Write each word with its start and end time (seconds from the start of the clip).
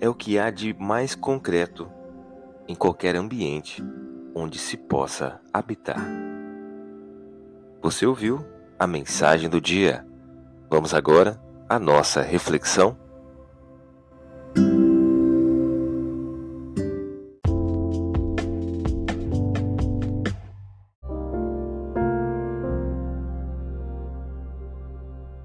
é 0.00 0.08
o 0.08 0.14
que 0.14 0.38
há 0.38 0.50
de 0.50 0.74
mais 0.74 1.14
concreto 1.14 1.90
em 2.68 2.74
qualquer 2.74 3.16
ambiente 3.16 3.82
onde 4.34 4.58
se 4.58 4.76
possa 4.76 5.40
habitar. 5.52 6.00
Você 7.82 8.06
ouviu 8.06 8.44
a 8.78 8.86
mensagem 8.86 9.48
do 9.48 9.60
dia? 9.60 10.06
Vamos 10.70 10.94
agora 10.94 11.40
à 11.68 11.78
nossa 11.78 12.22
reflexão. 12.22 12.96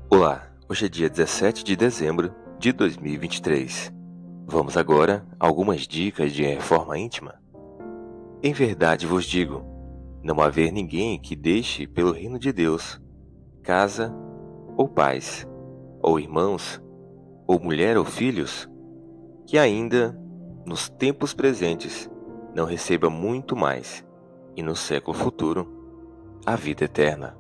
Olá, 0.10 0.48
hoje 0.70 0.86
é 0.86 0.90
dia 0.90 1.10
17 1.10 1.64
de 1.64 1.76
dezembro 1.76 2.34
de 2.60 2.72
2023. 2.72 3.93
Vamos 4.46 4.76
agora 4.78 5.26
a 5.40 5.48
algumas 5.48 5.88
dicas 5.88 6.34
de 6.34 6.44
reforma 6.44 6.98
íntima. 6.98 7.42
Em 8.42 8.54
verdade 8.54 9.08
vos 9.08 9.26
digo: 9.26 9.64
não 10.22 10.42
haver 10.42 10.72
ninguém 10.72 11.20
que 11.20 11.36
deixe 11.36 11.88
pelo 11.88 12.12
reino 12.12 12.38
de 12.38 12.52
Deus 12.52 13.02
casa, 13.64 14.14
ou 14.76 14.88
pais, 14.90 15.48
ou 16.02 16.20
irmãos, 16.20 16.82
ou 17.48 17.60
mulher 17.60 17.98
ou 17.98 18.04
filhos, 18.04 18.70
que 19.48 19.58
ainda, 19.58 20.18
nos 20.66 20.90
tempos 20.90 21.34
presentes, 21.34 22.10
não 22.54 22.66
receba 22.66 23.10
muito 23.10 23.56
mais, 23.56 24.06
e 24.56 24.62
no 24.62 24.76
século 24.76 25.18
futuro, 25.18 25.66
a 26.46 26.56
vida 26.56 26.84
eterna. 26.84 27.38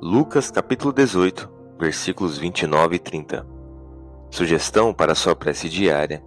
Lucas 0.00 0.50
capítulo 0.50 0.92
18, 0.92 1.50
versículos 1.78 2.36
29 2.36 2.96
e 2.96 2.98
30. 2.98 3.59
Sugestão 4.30 4.94
para 4.94 5.14
sua 5.14 5.34
prece 5.34 5.68
diária. 5.68 6.22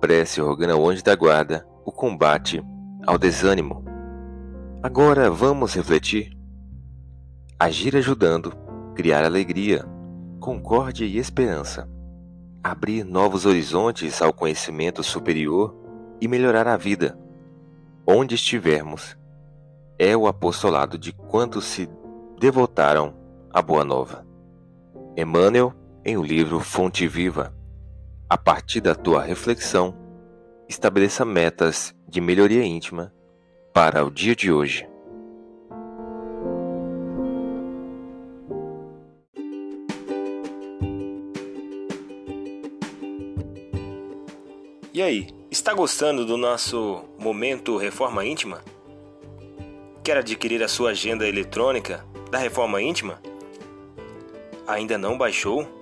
Prece 0.00 0.40
organa 0.40 0.74
ao 0.74 0.88
anjo 0.88 1.02
da 1.02 1.14
guarda 1.16 1.66
o 1.84 1.90
combate 1.90 2.62
ao 3.06 3.18
desânimo. 3.18 3.84
Agora 4.82 5.30
vamos 5.30 5.74
refletir. 5.74 6.36
Agir 7.58 7.96
ajudando, 7.96 8.52
criar 8.94 9.24
alegria, 9.24 9.84
concórdia 10.40 11.04
e 11.04 11.18
esperança. 11.18 11.88
Abrir 12.62 13.04
novos 13.04 13.44
horizontes 13.44 14.22
ao 14.22 14.32
conhecimento 14.32 15.02
superior 15.02 15.74
e 16.20 16.28
melhorar 16.28 16.68
a 16.68 16.76
vida. 16.76 17.18
Onde 18.06 18.36
estivermos, 18.36 19.16
é 19.98 20.16
o 20.16 20.26
apostolado 20.26 20.96
de 20.96 21.12
quantos 21.12 21.64
se 21.64 21.88
devotaram 22.38 23.14
à 23.52 23.60
Boa 23.60 23.84
Nova. 23.84 24.24
Emmanuel, 25.16 25.72
em 26.04 26.16
o 26.16 26.22
livro 26.22 26.58
Fonte 26.58 27.06
Viva. 27.06 27.54
A 28.28 28.36
partir 28.36 28.80
da 28.80 28.94
tua 28.94 29.22
reflexão, 29.22 29.94
estabeleça 30.68 31.24
metas 31.24 31.94
de 32.08 32.20
melhoria 32.20 32.64
íntima 32.64 33.12
para 33.72 34.04
o 34.04 34.10
dia 34.10 34.34
de 34.34 34.50
hoje. 34.50 34.88
E 44.94 45.00
aí, 45.00 45.28
está 45.50 45.72
gostando 45.72 46.26
do 46.26 46.36
nosso 46.36 47.04
momento 47.18 47.78
Reforma 47.78 48.26
Íntima? 48.26 48.60
Quer 50.04 50.18
adquirir 50.18 50.62
a 50.62 50.68
sua 50.68 50.90
agenda 50.90 51.26
eletrônica 51.26 52.04
da 52.30 52.38
Reforma 52.38 52.82
Íntima? 52.82 53.22
Ainda 54.66 54.98
não 54.98 55.16
baixou? 55.16 55.81